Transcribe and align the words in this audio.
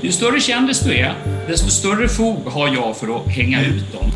Ju 0.00 0.12
större 0.12 0.40
kändis 0.40 0.80
du 0.80 0.98
är, 0.98 1.14
desto 1.46 1.70
större 1.70 2.08
fog 2.08 2.46
har 2.46 2.74
jag 2.74 2.96
för 2.96 3.16
att 3.16 3.28
hänga 3.28 3.64
ut 3.64 3.92
dem. 3.92 4.10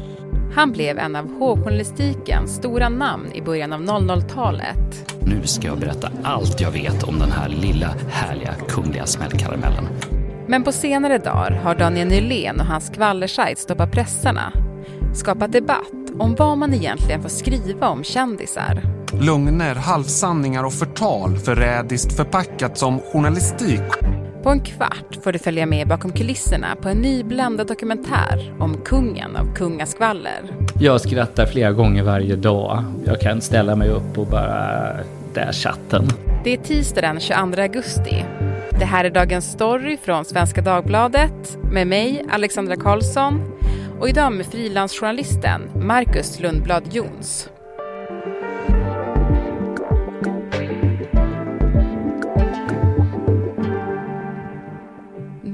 Han 0.55 0.73
blev 0.73 0.99
en 0.99 1.17
av 1.17 1.39
hovjournalistikens 1.39 2.55
stora 2.55 2.89
namn 2.89 3.33
i 3.35 3.43
början 3.43 3.73
av 3.73 3.81
00-talet. 3.81 5.15
Nu 5.21 5.47
ska 5.47 5.67
jag 5.67 5.79
berätta 5.79 6.11
allt 6.23 6.61
jag 6.61 6.71
vet 6.71 7.03
om 7.03 7.19
den 7.19 7.31
här 7.31 7.49
lilla 7.49 7.95
härliga 8.11 8.55
kungliga 8.69 9.07
smällkaramellen. 9.07 9.89
Men 10.47 10.65
på 10.65 10.73
senare 10.73 11.19
dagar 11.19 11.51
har 11.51 11.75
Daniel 11.75 12.09
Nylén 12.09 12.61
och 12.61 12.67
hans 12.67 12.87
skvallersajt 12.87 13.59
Stoppa 13.59 13.87
pressarna 13.87 14.53
skapat 15.15 15.53
debatt 15.53 15.93
om 16.19 16.35
vad 16.35 16.59
man 16.59 16.75
egentligen 16.75 17.23
får 17.23 17.29
skriva 17.29 17.89
om 17.89 18.05
kändisar. 18.05 18.83
Lögner, 19.21 19.75
halvsanningar 19.75 20.65
och 20.65 20.73
förtal 20.73 21.39
förrädiskt 21.39 22.17
förpackat 22.17 22.79
som 22.79 23.01
journalistik. 23.01 23.83
På 24.43 24.51
en 24.51 24.61
kvart 24.61 25.19
får 25.23 25.33
du 25.33 25.39
följa 25.39 25.67
med 25.67 25.89
bakom 25.89 26.13
kulisserna 26.13 26.77
på 26.77 26.89
en 26.89 26.99
ny 26.99 27.23
bländad 27.23 27.67
dokumentär 27.67 28.55
om 28.59 28.77
kungen 28.85 29.37
av 29.37 29.55
kungaskvaller. 29.55 30.41
Jag 30.81 31.01
skrattar 31.01 31.47
flera 31.47 31.73
gånger 31.73 32.03
varje 32.03 32.37
dag. 32.37 32.85
Jag 33.07 33.21
kan 33.21 33.41
ställa 33.41 33.77
mig 33.77 33.89
upp 33.89 34.19
och 34.19 34.27
bara... 34.27 34.97
Där 35.35 35.53
chatten. 35.53 36.09
Det 36.45 36.53
är 36.53 36.57
tisdag 36.57 37.01
den 37.01 37.21
22 37.21 37.63
augusti. 37.63 38.25
Det 38.79 38.85
här 38.85 39.05
är 39.05 39.11
Dagens 39.11 39.53
Story 39.53 39.97
från 39.97 40.25
Svenska 40.25 40.61
Dagbladet 40.61 41.59
med 41.73 41.87
mig, 41.87 42.25
Alexandra 42.31 42.77
Karlsson 42.77 43.41
och 44.01 44.09
idag 44.09 44.33
med 44.33 44.47
frilansjournalisten 44.47 45.61
Marcus 45.75 46.41
Lundblad 46.41 46.83
Jons. 46.93 47.49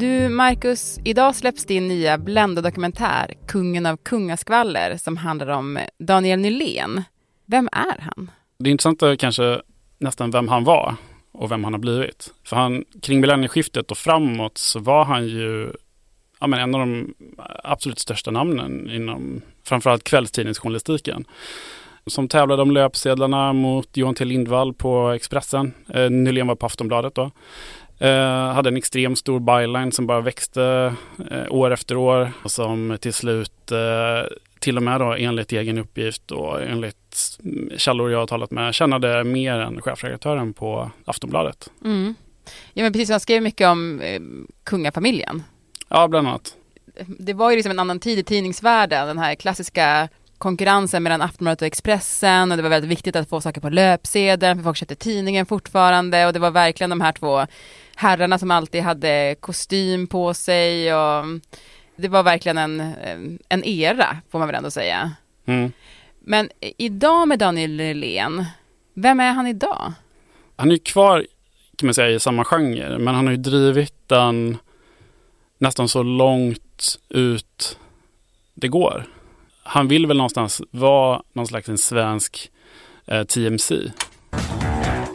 Du 0.08 0.28
Marcus, 0.28 0.98
idag 1.04 1.34
släpps 1.34 1.64
din 1.64 1.88
nya 1.88 2.18
Blenda-dokumentär 2.18 3.34
Kungen 3.46 3.86
av 3.86 3.96
kungaskvaller 3.96 4.96
som 4.96 5.16
handlar 5.16 5.48
om 5.48 5.78
Daniel 5.98 6.40
Nylén. 6.40 7.02
Vem 7.46 7.68
är 7.72 8.00
han? 8.00 8.30
Det 8.58 8.70
intressanta 8.70 9.10
är 9.10 9.16
kanske 9.16 9.60
nästan 9.98 10.30
vem 10.30 10.48
han 10.48 10.64
var 10.64 10.94
och 11.32 11.50
vem 11.50 11.64
han 11.64 11.72
har 11.72 11.80
blivit. 11.80 12.34
För 12.44 12.56
han, 12.56 12.84
kring 13.02 13.20
millennieskiftet 13.20 13.90
och 13.90 13.98
framåt 13.98 14.58
så 14.58 14.78
var 14.78 15.04
han 15.04 15.28
ju 15.28 15.72
ja, 16.40 16.46
men 16.46 16.60
en 16.60 16.74
av 16.74 16.80
de 16.80 17.14
absolut 17.64 17.98
största 17.98 18.30
namnen 18.30 18.90
inom 18.90 19.40
framförallt 19.64 20.04
kvällstidningsjournalistiken. 20.04 21.24
Som 22.06 22.28
tävlade 22.28 22.62
om 22.62 22.70
löpsedlarna 22.70 23.52
mot 23.52 23.96
Johan 23.96 24.14
T 24.14 24.24
Lindvall 24.24 24.74
på 24.74 25.08
Expressen. 25.08 25.72
Eh, 25.94 26.10
Nylén 26.10 26.46
var 26.46 26.54
på 26.54 26.66
Aftonbladet 26.66 27.14
då. 27.14 27.30
Eh, 27.98 28.52
hade 28.52 28.68
en 28.68 28.76
extremt 28.76 29.18
stor 29.18 29.40
byline 29.40 29.92
som 29.92 30.06
bara 30.06 30.20
växte 30.20 30.94
eh, 31.30 31.52
år 31.52 31.70
efter 31.70 31.96
år 31.96 32.32
och 32.42 32.50
som 32.50 32.98
till 33.00 33.12
slut 33.12 33.72
eh, 33.72 34.30
till 34.60 34.76
och 34.76 34.82
med 34.82 35.00
då 35.00 35.12
enligt 35.12 35.52
egen 35.52 35.78
uppgift 35.78 36.30
och 36.30 36.62
enligt 36.62 37.38
källor 37.76 38.10
jag 38.10 38.18
har 38.18 38.26
talat 38.26 38.50
med 38.50 38.74
tjänade 38.74 39.24
mer 39.24 39.52
än 39.52 39.82
chefredaktören 39.82 40.54
på 40.54 40.90
Aftonbladet. 41.04 41.70
Mm. 41.84 42.14
Ja 42.72 42.82
men 42.82 42.92
precis, 42.92 43.10
han 43.10 43.20
skrev 43.20 43.42
mycket 43.42 43.68
om 43.68 44.00
eh, 44.00 44.20
kungafamiljen. 44.64 45.42
Ja, 45.88 46.08
bland 46.08 46.28
annat. 46.28 46.54
Det 47.06 47.32
var 47.32 47.50
ju 47.50 47.56
liksom 47.56 47.70
en 47.70 47.78
annan 47.78 48.00
tid 48.00 48.18
i 48.18 48.22
tidningsvärlden, 48.22 49.06
den 49.06 49.18
här 49.18 49.34
klassiska 49.34 50.08
konkurrensen 50.38 51.02
mellan 51.02 51.22
Aftonbladet 51.22 51.62
och 51.62 51.66
Expressen 51.66 52.50
och 52.50 52.56
det 52.56 52.62
var 52.62 52.70
väldigt 52.70 52.90
viktigt 52.90 53.16
att 53.16 53.28
få 53.28 53.40
saker 53.40 53.60
på 53.60 53.68
löpsedeln 53.68 54.58
för 54.58 54.64
folk 54.64 54.76
köpte 54.76 54.94
tidningen 54.94 55.46
fortfarande 55.46 56.26
och 56.26 56.32
det 56.32 56.38
var 56.38 56.50
verkligen 56.50 56.90
de 56.90 57.00
här 57.00 57.12
två 57.12 57.46
herrarna 57.98 58.38
som 58.38 58.50
alltid 58.50 58.82
hade 58.82 59.36
kostym 59.40 60.06
på 60.06 60.34
sig 60.34 60.94
och 60.94 61.24
det 61.96 62.08
var 62.08 62.22
verkligen 62.22 62.58
en, 62.58 62.80
en 63.48 63.64
era 63.64 64.16
får 64.30 64.38
man 64.38 64.48
väl 64.48 64.54
ändå 64.54 64.70
säga. 64.70 65.12
Mm. 65.46 65.72
Men 66.20 66.50
idag 66.60 67.28
med 67.28 67.38
Daniel 67.38 67.70
Nylén, 67.70 68.44
vem 68.94 69.20
är 69.20 69.32
han 69.32 69.46
idag? 69.46 69.92
Han 70.56 70.68
är 70.68 70.72
ju 70.72 70.78
kvar 70.78 71.26
kan 71.76 71.86
man 71.86 71.94
säga 71.94 72.10
i 72.10 72.20
samma 72.20 72.44
genre 72.44 72.98
men 72.98 73.14
han 73.14 73.26
har 73.26 73.32
ju 73.32 73.36
drivit 73.36 74.08
den 74.08 74.56
nästan 75.58 75.88
så 75.88 76.02
långt 76.02 76.98
ut 77.08 77.78
det 78.54 78.68
går. 78.68 79.04
Han 79.62 79.88
vill 79.88 80.06
väl 80.06 80.16
någonstans 80.16 80.62
vara 80.70 81.22
någon 81.32 81.46
slags 81.46 81.68
en 81.68 81.78
svensk 81.78 82.50
eh, 83.06 83.24
TMC. 83.24 83.74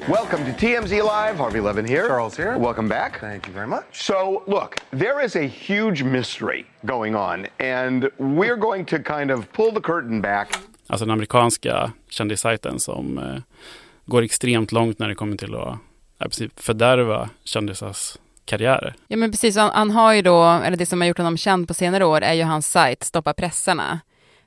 Welcome 0.08 0.44
to 0.46 0.52
TMZ 0.52 1.02
Live. 1.02 1.38
Harvey 1.38 1.62
Levin 1.62 1.86
here. 1.86 2.08
Charles 2.08 2.38
here. 2.38 2.58
Welcome 2.58 2.90
back. 2.90 3.20
Thank 3.22 3.48
you 3.48 3.54
very 3.54 3.68
much. 3.68 3.84
So, 3.94 4.44
look, 4.48 4.76
there 4.92 5.26
is 5.26 5.36
a 5.36 5.44
huge 5.44 6.04
mystery 6.04 6.66
going 6.86 7.16
on, 7.16 7.48
and 7.60 8.10
we're 8.18 8.58
going 8.58 8.86
to 8.86 9.00
kind 9.00 9.32
of 9.32 9.52
pull 9.54 9.72
the 9.72 9.82
curtain 9.82 10.22
back. 10.22 10.58
Alltså 10.88 11.06
den 11.06 11.12
amerikanska 11.12 11.92
kändissajten 12.10 12.80
som 12.80 13.18
eh, 13.18 13.42
går 14.06 14.22
extremt 14.22 14.72
långt 14.72 15.00
när 15.00 15.08
det 15.08 15.16
kommer 15.16 15.38
till 15.38 15.56
att 15.56 15.78
i 16.20 16.24
princip 16.24 16.60
fördärva 16.60 17.30
kändisars 17.44 18.18
karriärer. 18.46 18.96
Ja 19.08 19.18
men 19.18 19.32
precis, 19.32 19.56
han, 19.56 19.72
han, 19.74 19.92
har 19.92 20.14
ju 20.14 20.22
då, 20.22 20.44
eller 20.44 20.78
det 20.78 20.86
som 20.86 21.02
har 21.02 21.08
gjort 21.08 21.18
honom 21.18 21.38
känd 21.38 21.68
på 21.68 21.74
senare 21.74 22.06
år 22.06 22.22
är 22.22 22.34
ju 22.34 22.44
hans 22.44 22.68
sajt 22.68 23.04
Stoppa 23.04 23.34
pressarna. 23.34 24.00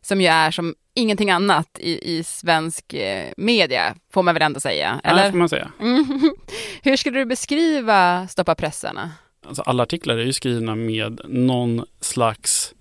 Som 0.03 0.21
ju 0.21 0.27
är 0.27 0.50
som 0.50 0.75
ingenting 0.97 1.31
annat 1.31 1.79
i, 1.79 2.17
i 2.17 2.25
svensk 2.25 2.95
eh, 2.95 3.33
media, 3.37 3.95
får 4.12 4.23
man 4.23 4.34
väl 4.34 4.43
ändå 4.43 4.61
säga? 4.61 5.01
Eller? 5.05 5.25
Ja, 5.25 5.31
får 5.31 5.39
man 5.39 5.49
säga. 5.49 5.73
Hur 6.83 6.97
skulle 6.97 7.19
du 7.19 7.25
beskriva 7.25 8.29
Stoppa 8.29 8.55
pressarna? 8.55 9.11
Alltså, 9.47 9.62
alla 9.62 9.83
artiklar 9.83 10.17
är 10.17 10.25
ju 10.25 10.33
skrivna 10.33 10.75
med 10.75 11.21
någon 11.25 11.85
slags 12.01 12.75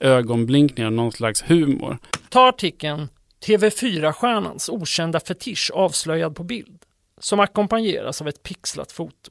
ögonblinkningar, 0.00 0.90
någon 0.90 1.12
slags 1.12 1.42
humor. 1.46 1.98
Ta 2.28 2.48
artikeln 2.48 3.08
TV4-stjärnans 3.46 4.70
okända 4.70 5.20
fetisch 5.20 5.70
avslöjad 5.74 6.36
på 6.36 6.44
bild, 6.44 6.82
som 7.20 7.40
ackompanjeras 7.40 8.20
av 8.20 8.28
ett 8.28 8.42
pixlat 8.42 8.92
foto. 8.92 9.30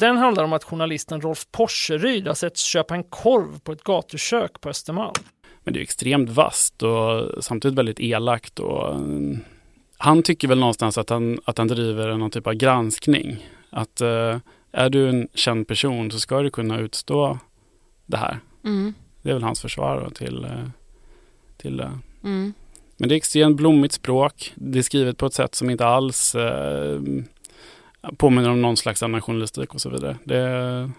Den 0.00 0.16
handlar 0.16 0.44
om 0.44 0.52
att 0.52 0.64
journalisten 0.64 1.20
Rolf 1.20 1.46
Porseryd 1.52 2.26
har 2.26 2.34
setts 2.34 2.62
köpa 2.62 2.94
en 2.94 3.04
korv 3.04 3.58
på 3.60 3.72
ett 3.72 3.84
gatukök 3.84 4.60
på 4.60 4.68
Östermalm. 4.68 5.14
Men 5.64 5.74
det 5.74 5.80
är 5.80 5.82
extremt 5.82 6.30
vast 6.30 6.82
och 6.82 7.44
samtidigt 7.44 7.78
väldigt 7.78 8.00
elakt. 8.00 8.58
Och, 8.58 8.94
mm, 8.94 9.40
han 9.96 10.22
tycker 10.22 10.48
väl 10.48 10.58
någonstans 10.58 10.98
att 10.98 11.10
han, 11.10 11.38
att 11.44 11.58
han 11.58 11.68
driver 11.68 12.16
någon 12.16 12.30
typ 12.30 12.46
av 12.46 12.54
granskning. 12.54 13.46
Att 13.70 14.00
uh, 14.02 14.36
är 14.72 14.90
du 14.90 15.08
en 15.08 15.28
känd 15.34 15.68
person 15.68 16.10
så 16.10 16.20
ska 16.20 16.42
du 16.42 16.50
kunna 16.50 16.78
utstå 16.78 17.38
det 18.06 18.16
här. 18.16 18.40
Mm. 18.64 18.94
Det 19.22 19.30
är 19.30 19.34
väl 19.34 19.42
hans 19.42 19.60
försvar 19.60 20.10
till, 20.14 20.44
uh, 20.44 20.68
till 21.56 21.76
det. 21.76 21.98
Mm. 22.24 22.52
Men 22.96 23.08
det 23.08 23.14
är 23.14 23.16
extremt 23.16 23.56
blommigt 23.56 23.94
språk. 23.94 24.52
Det 24.54 24.78
är 24.78 24.82
skrivet 24.82 25.16
på 25.16 25.26
ett 25.26 25.34
sätt 25.34 25.54
som 25.54 25.70
inte 25.70 25.86
alls 25.86 26.34
uh, 26.34 27.00
påminner 28.16 28.50
om 28.50 28.62
någon 28.62 28.76
slags 28.76 29.02
annan 29.02 29.20
journalistik 29.20 29.74
och 29.74 29.80
så 29.80 29.90
vidare. 29.90 30.16
Det, 30.24 30.90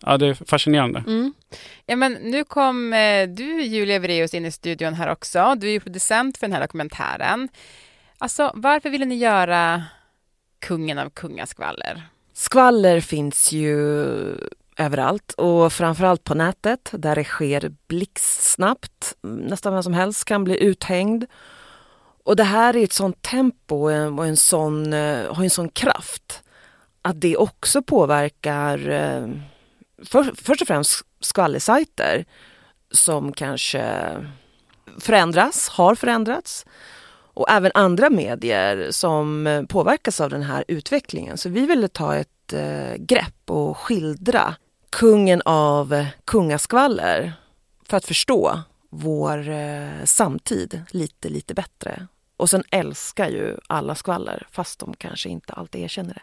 ja, 0.00 0.16
det 0.16 0.26
är 0.26 0.34
fascinerande. 0.34 1.04
Mm. 1.06 1.34
Ja, 1.86 1.96
men 1.96 2.12
nu 2.12 2.44
kom 2.44 2.92
eh, 2.92 3.28
du, 3.28 3.62
Julia 3.62 3.98
Vreus, 3.98 4.34
in 4.34 4.46
i 4.46 4.50
studion 4.50 4.94
här 4.94 5.12
också. 5.12 5.54
Du 5.56 5.68
är 5.68 5.72
ju 5.72 5.80
producent 5.80 6.38
för 6.38 6.46
den 6.46 6.52
här 6.52 6.60
dokumentären. 6.60 7.48
Alltså, 8.18 8.52
varför 8.54 8.90
ville 8.90 9.04
ni 9.04 9.14
göra 9.14 9.84
Kungen 10.60 10.98
av 10.98 11.10
kungaskvaller? 11.10 12.02
Skvaller 12.32 13.00
finns 13.00 13.52
ju 13.52 13.76
överallt 14.76 15.32
och 15.32 15.72
framförallt 15.72 16.24
på 16.24 16.34
nätet 16.34 16.90
där 16.92 17.16
det 17.16 17.24
sker 17.24 17.72
blixtsnabbt. 17.86 19.16
Nästan 19.22 19.72
vem 19.72 19.82
som 19.82 19.94
helst 19.94 20.24
kan 20.24 20.44
bli 20.44 20.64
uthängd. 20.64 21.24
Och 22.24 22.36
det 22.36 22.44
här 22.44 22.76
är 22.76 22.84
ett 22.84 22.92
sånt 22.92 23.22
tempo 23.22 23.76
och 24.16 24.26
en 24.26 24.36
sån, 24.36 24.92
eh, 24.92 25.34
har 25.34 25.44
en 25.44 25.50
sån 25.50 25.68
kraft 25.68 26.42
att 27.02 27.20
det 27.20 27.36
också 27.36 27.82
påverkar 27.82 28.88
eh, 28.88 29.28
för, 30.04 30.32
först 30.42 30.62
och 30.62 30.68
främst 30.68 31.02
skvallersajter 31.20 32.24
som 32.90 33.32
kanske 33.32 34.06
förändras, 35.00 35.68
har 35.68 35.94
förändrats 35.94 36.66
och 37.36 37.50
även 37.50 37.70
andra 37.74 38.10
medier 38.10 38.90
som 38.90 39.66
påverkas 39.68 40.20
av 40.20 40.30
den 40.30 40.42
här 40.42 40.64
utvecklingen. 40.68 41.38
Så 41.38 41.48
vi 41.48 41.66
ville 41.66 41.88
ta 41.88 42.14
ett 42.14 42.52
eh, 42.52 42.94
grepp 42.98 43.50
och 43.50 43.78
skildra 43.78 44.54
kungen 44.90 45.42
av 45.44 46.06
kungaskvaller 46.24 47.32
för 47.88 47.96
att 47.96 48.04
förstå 48.04 48.60
vår 48.90 49.48
eh, 49.48 50.04
samtid 50.04 50.82
lite, 50.90 51.28
lite 51.28 51.54
bättre. 51.54 52.06
Och 52.36 52.50
sen 52.50 52.62
älskar 52.70 53.28
ju 53.28 53.56
alla 53.66 53.94
skvaller 53.94 54.46
fast 54.50 54.78
de 54.78 54.94
kanske 54.94 55.28
inte 55.28 55.52
alltid 55.52 55.82
erkänner 55.82 56.14
det. 56.14 56.22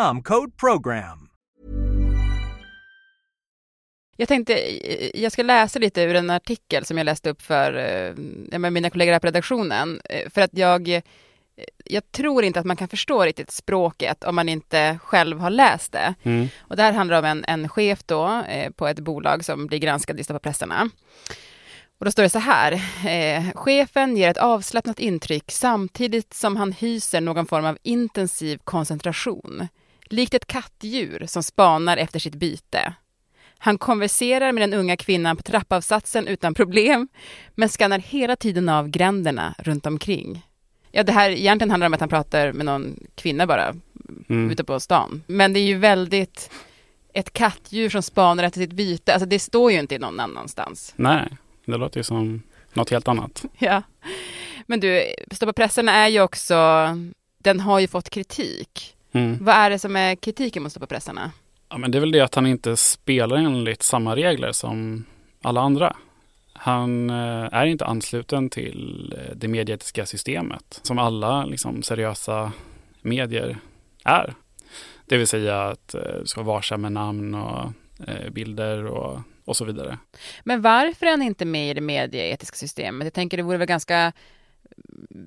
code 0.01 0.51
PROGRAM. 0.57 1.29
Jag 4.17 4.27
tänkte, 4.27 4.53
eh, 4.53 5.21
jag 5.21 5.31
ska 5.31 5.43
läsa 5.43 5.79
lite 5.79 6.01
ur 6.01 6.15
en 6.15 6.29
artikel 6.29 6.85
som 6.85 6.97
jag 6.97 7.05
läste 7.05 7.29
upp 7.29 7.41
för 7.41 7.73
eh, 7.73 8.59
med 8.59 8.73
mina 8.73 8.89
kollegor 8.89 9.11
här 9.11 9.19
på 9.19 9.27
redaktionen. 9.27 10.01
Eh, 10.09 10.29
för 10.29 10.41
att 10.41 10.49
jag, 10.53 11.01
jag 11.85 12.11
tror 12.11 12.43
inte 12.43 12.59
att 12.59 12.65
man 12.65 12.77
kan 12.77 12.87
förstå 12.87 13.25
riktigt 13.25 13.51
språket 13.51 14.23
om 14.23 14.35
man 14.35 14.49
inte 14.49 14.99
själv 15.03 15.39
har 15.39 15.49
läst 15.49 15.91
det. 15.91 16.13
Mm. 16.23 16.47
Och 16.59 16.75
det 16.75 16.83
här 16.83 16.93
handlar 16.93 17.19
om 17.19 17.25
en, 17.25 17.45
en 17.47 17.69
chef 17.69 18.03
då 18.05 18.43
på 18.75 18.87
ett 18.87 18.99
bolag 18.99 19.45
som 19.45 19.67
blir 19.67 19.79
granskad 19.79 20.19
i 20.19 20.23
pressarna. 20.23 20.89
Och 22.01 22.05
då 22.05 22.11
står 22.11 22.23
det 22.23 22.29
så 22.29 22.39
här. 22.39 22.71
Eh, 23.07 23.51
chefen 23.55 24.17
ger 24.17 24.29
ett 24.29 24.37
avslappnat 24.37 24.99
intryck 24.99 25.51
samtidigt 25.51 26.33
som 26.33 26.55
han 26.55 26.71
hyser 26.71 27.21
någon 27.21 27.45
form 27.45 27.65
av 27.65 27.77
intensiv 27.83 28.57
koncentration. 28.63 29.67
Likt 30.11 30.33
ett 30.33 30.47
kattdjur 30.47 31.25
som 31.27 31.43
spanar 31.43 31.97
efter 31.97 32.19
sitt 32.19 32.35
byte. 32.35 32.93
Han 33.57 33.77
konverserar 33.77 34.51
med 34.51 34.63
den 34.63 34.73
unga 34.73 34.97
kvinnan 34.97 35.37
på 35.37 35.43
trappavsatsen 35.43 36.27
utan 36.27 36.53
problem, 36.53 37.07
men 37.55 37.69
skannar 37.69 37.99
hela 37.99 38.35
tiden 38.35 38.69
av 38.69 38.87
gränderna 38.87 39.55
runt 39.59 39.85
omkring. 39.85 40.45
Ja, 40.91 41.03
det 41.03 41.11
här 41.11 41.29
egentligen 41.29 41.71
handlar 41.71 41.87
om 41.87 41.93
att 41.93 41.99
han 41.99 42.09
pratar 42.09 42.53
med 42.53 42.65
någon 42.65 42.99
kvinna 43.15 43.47
bara, 43.47 43.75
mm. 44.29 44.51
ute 44.51 44.63
på 44.63 44.79
stan. 44.79 45.23
Men 45.27 45.53
det 45.53 45.59
är 45.59 45.65
ju 45.65 45.77
väldigt 45.77 46.51
ett 47.13 47.33
kattdjur 47.33 47.89
som 47.89 48.01
spanar 48.01 48.43
efter 48.43 48.59
sitt 48.61 48.73
byte. 48.73 49.13
Alltså 49.13 49.25
det 49.25 49.39
står 49.39 49.71
ju 49.71 49.79
inte 49.79 49.99
någon 49.99 50.19
annanstans. 50.19 50.93
Nej, 50.95 51.37
det 51.65 51.77
låter 51.77 51.99
ju 51.99 52.03
som 52.03 52.41
något 52.73 52.89
helt 52.89 53.07
annat. 53.07 53.45
Ja. 53.57 53.83
Men 54.65 54.79
du, 54.79 55.05
Stoppa 55.31 55.53
pressarna 55.53 55.91
är 55.91 56.07
ju 56.07 56.21
också, 56.21 56.87
den 57.37 57.59
har 57.59 57.79
ju 57.79 57.87
fått 57.87 58.09
kritik. 58.09 58.95
Mm. 59.11 59.37
Vad 59.41 59.55
är 59.55 59.69
det 59.69 59.79
som 59.79 59.95
är 59.95 60.15
kritiken 60.15 60.63
mot 60.63 60.71
Stoppa 60.71 60.87
pressarna? 60.87 61.31
Ja, 61.69 61.77
men 61.77 61.91
det 61.91 61.97
är 61.97 61.99
väl 61.99 62.11
det 62.11 62.21
att 62.21 62.35
han 62.35 62.45
inte 62.45 62.77
spelar 62.77 63.37
enligt 63.37 63.83
samma 63.83 64.15
regler 64.15 64.51
som 64.51 65.05
alla 65.41 65.61
andra. 65.61 65.95
Han 66.53 67.09
eh, 67.09 67.49
är 67.51 67.65
inte 67.65 67.85
ansluten 67.85 68.49
till 68.49 69.13
eh, 69.17 69.35
det 69.35 69.47
medietiska 69.47 70.05
systemet 70.05 70.79
som 70.83 70.99
alla 70.99 71.45
liksom, 71.45 71.83
seriösa 71.83 72.51
medier 73.01 73.57
är. 74.05 74.33
Det 75.05 75.17
vill 75.17 75.27
säga 75.27 75.63
att 75.63 75.93
eh, 75.93 76.01
du 76.19 76.25
ska 76.25 76.41
vara 76.41 76.55
varsam 76.55 76.81
med 76.81 76.91
namn 76.91 77.35
och 77.35 77.71
bilder 78.31 78.85
och, 78.85 79.19
och 79.45 79.57
så 79.57 79.65
vidare. 79.65 79.97
Men 80.43 80.61
varför 80.61 81.05
är 81.05 81.11
han 81.11 81.21
inte 81.21 81.45
med 81.45 81.71
i 81.71 81.73
det 81.73 81.81
medieetiska 81.81 82.55
systemet? 82.55 83.05
Jag 83.05 83.13
tänker 83.13 83.37
det 83.37 83.43
vore 83.43 83.57
väl 83.57 83.67
ganska 83.67 84.13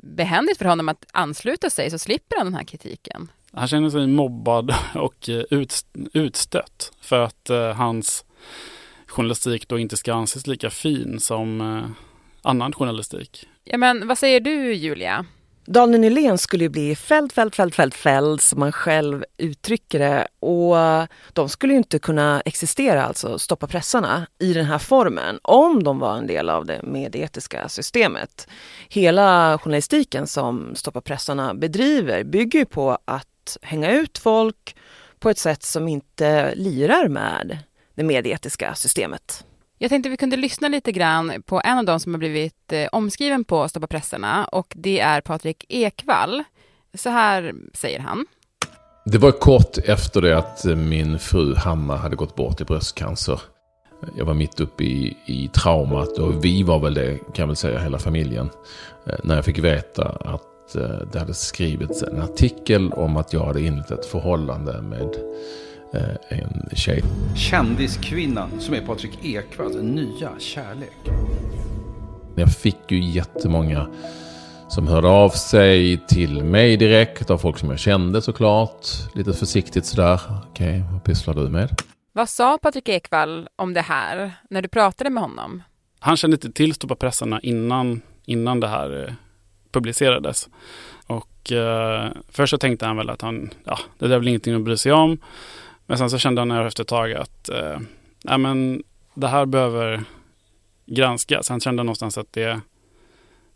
behändigt 0.03 0.59
för 0.59 0.65
honom 0.65 0.89
att 0.89 1.07
ansluta 1.13 1.71
sig 1.71 1.91
så 1.91 1.99
slipper 1.99 2.37
han 2.37 2.47
den 2.47 2.55
här 2.55 2.65
kritiken. 2.65 3.29
Han 3.57 3.69
känner 3.69 3.91
sig 3.91 4.07
mobbad 4.07 4.75
och 4.95 5.29
eh, 5.29 5.45
ut, 5.51 5.87
utstött 6.13 6.93
för 7.01 7.21
att 7.21 7.51
eh, 7.51 7.73
hans 7.73 8.25
journalistik 9.07 9.69
då 9.69 9.79
inte 9.79 9.97
ska 9.97 10.15
anses 10.15 10.47
lika 10.47 10.71
fin 10.71 11.21
som 11.21 11.61
eh, 11.61 11.91
annan 12.43 12.73
journalistik. 12.73 13.49
Ja, 13.65 13.79
men 13.79 14.09
vad 14.09 14.19
säger 14.19 14.41
du 14.41 14.75
Julia? 14.75 15.27
Daniel 15.67 16.01
Nylén 16.01 16.39
skulle 16.39 16.65
ju 16.65 16.69
bli 16.69 16.97
fälld, 16.97 17.33
fälld, 17.33 17.55
fälld, 17.55 17.75
fälld, 17.75 17.95
fälld 17.95 18.41
som 18.41 18.61
man 18.61 18.73
själv 18.73 19.25
uttrycker 19.37 19.99
det. 19.99 20.27
Och 20.41 20.77
de 21.33 21.49
skulle 21.49 21.73
ju 21.73 21.77
inte 21.77 21.99
kunna 21.99 22.41
existera, 22.41 23.05
alltså 23.05 23.39
stoppa 23.39 23.67
pressarna, 23.67 24.27
i 24.39 24.53
den 24.53 24.65
här 24.65 24.79
formen 24.79 25.39
om 25.43 25.83
de 25.83 25.99
var 25.99 26.17
en 26.17 26.27
del 26.27 26.51
av 26.51 26.67
det 26.67 26.81
medetiska 26.83 27.69
systemet. 27.69 28.49
Hela 28.89 29.59
journalistiken 29.59 30.27
som 30.27 30.75
Stoppa 30.75 31.01
pressarna 31.01 31.55
bedriver 31.55 32.25
bygger 32.25 32.59
ju 32.59 32.65
på 32.65 32.99
att 33.05 33.29
hänga 33.63 33.93
ut 33.93 34.19
folk 34.19 34.77
på 35.19 35.31
ett 35.31 35.39
sätt 35.39 35.63
som 35.63 35.89
inte 35.89 36.55
lirar 36.55 37.09
med 37.09 37.59
det 37.95 38.03
medietiska 38.03 38.75
systemet. 38.75 39.45
Jag 39.79 39.89
tänkte 39.89 40.09
vi 40.09 40.17
kunde 40.17 40.37
lyssna 40.37 40.69
lite 40.69 40.93
grann 40.93 41.43
på 41.47 41.61
en 41.65 41.79
av 41.79 41.85
dem 41.85 42.01
som 42.01 42.15
har 42.15 42.19
blivit 42.19 42.73
eh, 42.73 42.89
omskriven 42.93 43.45
på 43.45 43.69
Stoppa 43.69 43.87
pressarna 43.87 44.45
och 44.45 44.73
det 44.77 45.01
är 45.01 45.21
Patrik 45.21 45.65
Ekvall. 45.69 46.45
Så 46.95 47.11
här 47.11 47.55
säger 47.75 47.99
han. 47.99 48.27
Det 49.05 49.19
var 49.19 49.33
kort 49.33 49.79
efter 49.79 50.21
det 50.21 50.39
att 50.39 50.65
min 50.65 51.19
fru 51.19 51.55
Hanna 51.55 51.97
hade 51.97 52.17
gått 52.17 52.35
bort 52.35 52.61
i 52.61 52.65
bröstcancer. 52.65 53.41
Jag 54.17 54.25
var 54.25 54.35
mitt 54.35 54.61
uppe 54.61 54.85
i, 54.85 55.17
i 55.27 55.49
traumat 55.49 56.19
och 56.19 56.45
vi 56.45 56.63
var 56.63 56.79
väl 56.79 56.95
det, 56.95 57.19
kan 57.19 57.43
jag 57.43 57.47
väl 57.47 57.57
säga, 57.57 57.79
hela 57.79 57.99
familjen. 57.99 58.51
Eh, 59.07 59.15
när 59.25 59.35
jag 59.35 59.45
fick 59.45 59.59
veta 59.59 60.09
att 60.09 60.43
Eh, 60.75 61.07
det 61.13 61.19
hade 61.19 61.35
skrivits 61.35 62.03
en 62.03 62.23
artikel 62.23 62.93
om 62.93 63.17
att 63.17 63.33
jag 63.33 63.45
hade 63.45 63.61
inlett 63.61 63.91
ett 63.91 64.07
förhållande 64.07 64.83
med 64.83 65.17
eh, 65.93 66.39
en 66.39 66.69
tjej. 66.73 67.03
Kändiskvinnan 67.37 68.61
som 68.61 68.75
är 68.75 68.81
Patrik 68.81 69.25
Ekwalls 69.25 69.77
nya 69.77 70.31
kärlek. 70.39 71.11
Jag 72.35 72.53
fick 72.53 72.79
ju 72.89 73.05
jättemånga 73.05 73.87
som 74.69 74.89
hörde 74.89 75.09
av 75.09 75.31
sig 75.31 76.01
till 76.09 76.45
mig 76.45 76.77
direkt 76.77 77.31
av 77.31 77.39
folk 77.39 77.59
som 77.59 77.71
jag 77.71 77.79
kände 77.79 78.23
såklart. 78.23 78.87
Lite 79.15 79.33
försiktigt 79.33 79.87
sådär. 79.87 80.21
Okej, 80.51 80.69
okay, 80.69 80.93
vad 80.93 81.05
pysslar 81.05 81.35
du 81.35 81.49
med? 81.49 81.71
Vad 82.13 82.29
sa 82.29 82.59
Patrik 82.59 82.89
Ekwall 82.89 83.49
om 83.57 83.75
det 83.75 83.81
här 83.81 84.33
när 84.51 84.63
du 84.63 84.69
pratade 84.69 85.11
med 85.11 85.23
honom? 85.23 85.63
Han 86.01 86.17
kände 86.17 86.35
inte 86.35 86.53
till 86.53 86.75
Stoppa 86.75 86.95
pressarna 86.95 87.41
innan, 87.41 88.03
innan 88.25 88.61
det 88.61 88.69
här 88.69 89.05
eh, 89.09 89.15
publicerades. 89.75 90.49
Och 91.07 91.53
eh, 91.53 92.09
först 92.29 92.51
så 92.51 92.59
tänkte 92.59 92.87
han 92.87 92.97
väl 92.97 93.11
att 93.11 93.23
han, 93.23 93.51
ja, 93.65 93.79
det 93.99 94.09
där 94.09 94.15
är 94.15 94.19
väl 94.19 94.29
ingenting 94.29 94.55
att 94.55 94.63
bry 94.63 94.77
sig 94.77 94.93
om. 94.93 95.19
Men 95.87 95.99
sen 95.99 96.11
så 96.11 96.19
kände 96.19 96.41
han 96.41 96.51
efter 96.51 96.83
ett 96.83 96.89
tag 96.89 97.13
att, 97.13 97.49
eh, 97.49 97.79
nej 98.25 98.39
men 98.39 98.83
det 99.15 99.29
här 99.29 99.47
behöver 99.47 100.05
granskas. 100.87 101.49
Han 101.49 101.61
kände 101.61 101.83
någonstans 101.83 102.19
att 102.19 102.33
det, 102.33 102.61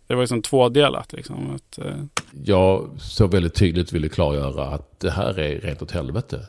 det 0.06 0.14
var 0.14 0.22
liksom 0.22 0.42
tvådelat. 0.42 1.12
Liksom, 1.12 1.54
att, 1.54 1.78
eh. 1.78 2.04
Jag 2.44 2.90
så 2.98 3.26
väldigt 3.26 3.54
tydligt 3.54 3.92
ville 3.92 4.08
klargöra 4.08 4.64
att 4.64 5.00
det 5.00 5.10
här 5.10 5.38
är 5.38 5.60
rent 5.60 5.82
åt 5.82 5.90
helvete. 5.90 6.46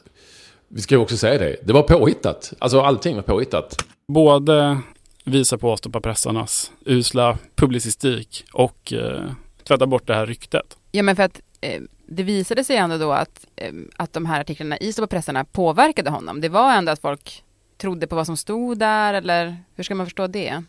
Vi 0.67 0.81
ska 0.81 0.95
ju 0.95 1.01
också 1.01 1.17
säga 1.17 1.39
det, 1.39 1.55
det 1.63 1.73
var 1.73 1.81
påhittat. 1.81 2.53
Alltså 2.59 2.81
allting 2.81 3.15
var 3.15 3.23
påhittat. 3.23 3.85
Både 4.07 4.81
visa 5.23 5.57
på 5.57 5.77
pressarnas 5.77 6.71
usla 6.85 7.37
publicistik 7.55 8.45
och 8.53 8.93
eh, 8.93 9.31
tvätta 9.69 9.87
bort 9.87 10.07
det 10.07 10.15
här 10.15 10.25
ryktet. 10.25 10.77
Ja, 10.91 11.03
men 11.03 11.15
för 11.15 11.23
att 11.23 11.41
eh, 11.61 11.81
det 12.07 12.23
visade 12.23 12.63
sig 12.63 12.77
ändå 12.77 12.97
då 12.97 13.11
att, 13.11 13.45
eh, 13.55 13.73
att 13.97 14.13
de 14.13 14.25
här 14.25 14.41
artiklarna 14.41 14.77
i 14.77 14.93
pressarna 15.09 15.45
påverkade 15.45 16.09
honom. 16.09 16.41
Det 16.41 16.49
var 16.49 16.73
ändå 16.73 16.91
att 16.91 17.01
folk 17.01 17.43
trodde 17.77 18.07
på 18.07 18.15
vad 18.15 18.25
som 18.25 18.37
stod 18.37 18.77
där, 18.77 19.13
eller 19.13 19.57
hur 19.75 19.83
ska 19.83 19.95
man 19.95 20.05
förstå 20.05 20.27
det? 20.27 20.63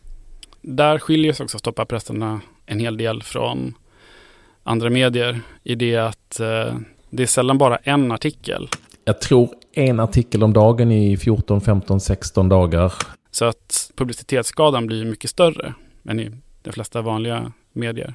Där 0.63 0.99
skiljer 0.99 1.33
sig 1.33 1.45
också 1.45 1.59
stoppapressarna 1.59 2.41
en 2.67 2.81
hel 2.81 2.97
del 2.97 3.23
från 3.23 3.75
andra 4.63 4.91
medier 4.91 5.41
i 5.65 5.75
det 5.75 5.97
att 5.97 6.41
eh, 6.41 6.75
det 7.11 7.23
är 7.23 7.27
sällan 7.27 7.59
bara 7.59 7.77
en 7.77 8.13
artikel. 8.13 8.69
Jag 9.05 9.21
tror 9.21 9.49
en 9.73 10.01
artikel 10.01 10.43
om 10.43 10.53
dagen 10.53 10.93
i 10.93 11.17
14, 11.17 11.61
15, 11.61 12.01
16 12.01 12.49
dagar. 12.49 12.93
Så 13.31 13.45
att 13.45 13.91
publicitetsskadan 13.97 14.87
blir 14.87 15.05
mycket 15.05 15.31
större 15.31 15.75
än 16.09 16.21
i 16.21 16.31
de 16.63 16.73
flesta 16.73 17.03
vanliga 17.03 17.53
medier. 17.73 18.15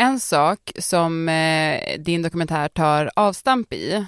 En 0.00 0.20
sak 0.20 0.72
som 0.78 1.28
eh, 1.28 2.00
din 2.00 2.22
dokumentär 2.22 2.68
tar 2.68 3.10
avstamp 3.16 3.72
i, 3.72 4.06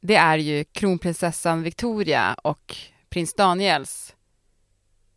det 0.00 0.16
är 0.16 0.38
ju 0.38 0.64
kronprinsessan 0.64 1.62
Victoria 1.62 2.34
och 2.42 2.76
prins 3.10 3.34
Daniels 3.34 4.14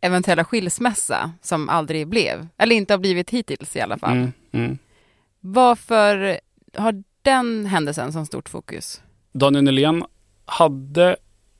eventuella 0.00 0.44
skilsmässa 0.44 1.32
som 1.42 1.68
aldrig 1.68 2.08
blev, 2.08 2.46
eller 2.56 2.76
inte 2.76 2.92
har 2.92 2.98
blivit 2.98 3.30
hittills 3.30 3.76
i 3.76 3.80
alla 3.80 3.98
fall. 3.98 4.16
Mm, 4.16 4.32
mm. 4.52 4.78
Varför 5.40 6.40
har 6.76 7.02
den 7.22 7.66
händelsen 7.66 8.12
så 8.12 8.24
stort 8.24 8.48
fokus? 8.48 9.02
Daniel 9.32 9.64
Nylén 9.64 10.04
hade 10.44 11.16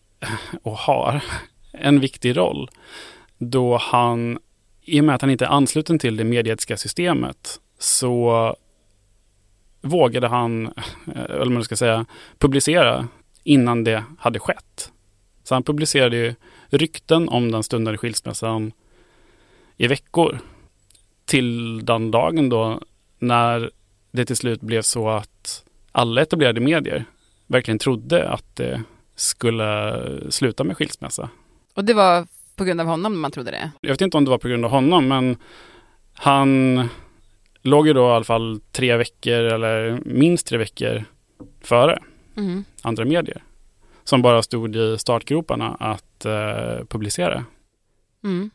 och 0.63 0.77
har 0.77 1.25
en 1.73 2.01
viktig 2.01 2.37
roll 2.37 2.71
då 3.39 3.77
han, 3.77 4.39
i 4.83 5.01
och 5.01 5.05
med 5.05 5.15
att 5.15 5.21
han 5.21 5.31
inte 5.31 5.45
är 5.45 5.49
ansluten 5.49 5.99
till 5.99 6.17
det 6.17 6.25
medieetiska 6.25 6.77
systemet, 6.77 7.61
så 7.85 8.57
vågade 9.81 10.29
han, 10.29 10.67
eh, 11.15 11.25
eller 11.25 11.51
man 11.51 11.65
ska 11.65 11.77
säga, 11.77 12.07
publicera 12.39 13.09
innan 13.43 13.85
det 13.85 14.05
hade 14.19 14.39
skett. 14.39 14.93
Så 15.43 15.55
han 15.55 15.63
publicerade 15.63 16.17
ju 16.17 16.35
rykten 16.69 17.29
om 17.29 17.51
den 17.51 17.63
stundande 17.63 17.99
skilsmässan 17.99 18.73
i 19.77 19.87
veckor. 19.87 20.39
Till 21.25 21.85
den 21.85 22.11
dagen 22.11 22.49
då 22.49 22.81
när 23.19 23.71
det 24.11 24.25
till 24.25 24.37
slut 24.37 24.61
blev 24.61 24.83
så 24.83 25.09
att 25.09 25.65
alla 25.93 26.23
etablerade 26.23 26.61
medier 26.61 27.05
verkligen 27.47 27.79
trodde 27.79 28.29
att 28.29 28.57
det 28.57 28.83
skulle 29.17 30.01
sluta 30.31 30.65
med 30.65 30.77
skilsmässa. 30.77 31.29
Och 31.75 31.85
det 31.85 31.95
var 31.95 32.27
på 32.57 32.65
grund 32.65 32.81
av 32.81 32.87
honom 32.87 33.21
man 33.21 33.31
trodde 33.31 33.51
det? 33.51 33.71
Jag 33.81 33.91
vet 33.91 34.01
inte 34.01 34.17
om 34.17 34.25
det 34.25 34.31
var 34.31 34.39
på 34.39 34.49
grund 34.49 34.65
av 34.65 34.71
honom, 34.71 35.09
men 35.09 35.37
han 36.13 36.89
låg 37.65 37.87
ju 37.87 37.93
då 37.93 38.09
i 38.09 38.13
alla 38.13 38.25
fall 38.25 38.61
tre 38.73 38.97
veckor 38.97 39.43
eller 39.43 40.01
minst 40.05 40.47
tre 40.47 40.59
veckor 40.59 41.05
före 41.61 41.99
mm. 42.37 42.65
andra 42.83 43.05
medier. 43.05 43.43
Som 44.05 44.23
bara 44.23 44.43
stod 44.43 44.77
i 44.77 44.99
startgroparna 44.99 45.77
att 45.81 46.25
eh, 46.25 46.85
publicera. 46.89 47.45
Mm. 48.25 48.51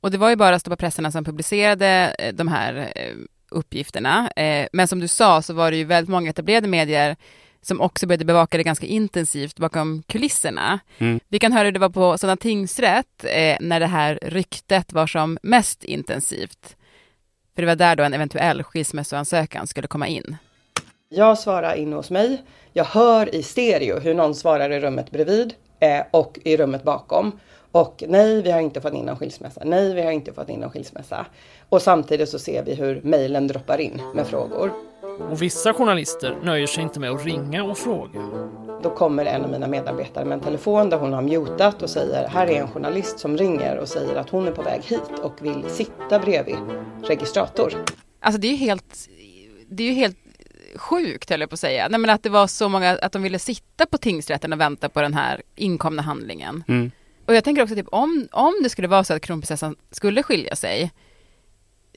Och 0.00 0.10
det 0.10 0.18
var 0.18 0.30
ju 0.30 0.36
bara 0.36 0.58
Stoppa 0.58 0.76
pressarna 0.76 1.10
som 1.10 1.24
publicerade 1.24 2.14
eh, 2.18 2.34
de 2.34 2.48
här 2.48 2.92
eh, 2.96 3.14
uppgifterna. 3.50 4.30
Eh, 4.30 4.66
men 4.72 4.88
som 4.88 5.00
du 5.00 5.08
sa 5.08 5.42
så 5.42 5.54
var 5.54 5.70
det 5.70 5.76
ju 5.76 5.84
väldigt 5.84 6.10
många 6.10 6.30
etablerade 6.30 6.68
medier 6.68 7.16
som 7.62 7.80
också 7.80 8.06
började 8.06 8.24
bevaka 8.24 8.56
det 8.56 8.62
ganska 8.62 8.86
intensivt 8.86 9.58
bakom 9.58 10.02
kulisserna. 10.02 10.80
Mm. 10.98 11.20
Vi 11.28 11.38
kan 11.38 11.52
höra 11.52 11.64
hur 11.64 11.72
det 11.72 11.78
var 11.78 11.88
på 11.88 12.18
Sådana 12.18 12.36
tingsrätt 12.36 13.24
när 13.60 13.80
det 13.80 13.86
här 13.86 14.18
ryktet 14.22 14.92
var 14.92 15.06
som 15.06 15.38
mest 15.42 15.84
intensivt. 15.84 16.76
För 17.60 17.66
det 17.66 17.70
var 17.70 17.76
där 17.76 17.96
då 17.96 18.02
en 18.02 18.14
eventuell 18.14 18.62
skilsmässoansökan 18.62 19.66
skulle 19.66 19.86
komma 19.86 20.08
in. 20.08 20.36
Jag 21.08 21.38
svarar 21.38 21.74
in 21.74 21.92
hos 21.92 22.10
mig. 22.10 22.42
Jag 22.72 22.84
hör 22.84 23.34
i 23.34 23.42
stereo 23.42 23.98
hur 23.98 24.14
någon 24.14 24.34
svarar 24.34 24.70
i 24.70 24.80
rummet 24.80 25.10
bredvid 25.10 25.54
eh, 25.80 26.02
och 26.10 26.38
i 26.44 26.56
rummet 26.56 26.82
bakom. 26.82 27.38
Och 27.72 28.04
nej, 28.08 28.42
vi 28.42 28.50
har 28.50 28.60
inte 28.60 28.80
fått 28.80 28.94
in 28.94 29.04
någon 29.04 29.16
skilsmässa. 29.16 29.60
Nej, 29.64 29.94
vi 29.94 30.02
har 30.02 30.10
inte 30.10 30.32
fått 30.32 30.48
in 30.48 30.60
någon 30.60 30.70
skilsmässa. 30.70 31.26
Och 31.68 31.82
samtidigt 31.82 32.28
så 32.28 32.38
ser 32.38 32.64
vi 32.64 32.74
hur 32.74 33.00
mejlen 33.02 33.46
droppar 33.46 33.80
in 33.80 34.02
med 34.14 34.26
frågor. 34.26 34.72
Och 35.30 35.42
vissa 35.42 35.74
journalister 35.74 36.36
nöjer 36.42 36.66
sig 36.66 36.82
inte 36.82 37.00
med 37.00 37.10
att 37.10 37.24
ringa 37.24 37.64
och 37.64 37.78
fråga. 37.78 38.20
Då 38.82 38.90
kommer 38.90 39.24
en 39.24 39.44
av 39.44 39.50
mina 39.50 39.66
medarbetare 39.66 40.24
med 40.24 40.34
en 40.38 40.44
telefon 40.44 40.90
där 40.90 40.98
hon 40.98 41.12
har 41.12 41.22
mutat 41.22 41.82
och 41.82 41.90
säger 41.90 42.28
här 42.28 42.46
är 42.46 42.60
en 42.60 42.68
journalist 42.68 43.18
som 43.18 43.36
ringer 43.36 43.78
och 43.78 43.88
säger 43.88 44.16
att 44.16 44.30
hon 44.30 44.48
är 44.48 44.52
på 44.52 44.62
väg 44.62 44.82
hit 44.82 45.18
och 45.22 45.34
vill 45.40 45.64
sitta 45.68 46.18
bredvid 46.18 46.58
registrator. 47.04 47.74
Alltså 48.20 48.40
det 48.40 48.46
är 48.46 48.50
ju 48.50 48.56
helt, 48.56 49.08
det 49.68 49.82
är 49.82 49.88
ju 49.88 49.94
helt 49.94 50.16
sjukt 50.76 51.30
höll 51.30 51.40
jag 51.40 51.50
på 51.50 51.54
att 51.54 51.60
säga. 51.60 51.88
Nej 51.88 52.00
men 52.00 52.10
att 52.10 52.22
det 52.22 52.30
var 52.30 52.46
så 52.46 52.68
många, 52.68 52.90
att 52.90 53.12
de 53.12 53.22
ville 53.22 53.38
sitta 53.38 53.86
på 53.86 53.98
tingsrätten 53.98 54.52
och 54.52 54.60
vänta 54.60 54.88
på 54.88 55.02
den 55.02 55.14
här 55.14 55.42
inkomna 55.56 56.02
handlingen. 56.02 56.64
Mm. 56.68 56.90
Och 57.26 57.34
jag 57.34 57.44
tänker 57.44 57.62
också 57.62 57.74
typ 57.74 57.88
om, 57.92 58.28
om 58.32 58.54
det 58.62 58.68
skulle 58.68 58.88
vara 58.88 59.04
så 59.04 59.14
att 59.14 59.22
kronprinsessan 59.22 59.76
skulle 59.90 60.22
skilja 60.22 60.56
sig, 60.56 60.90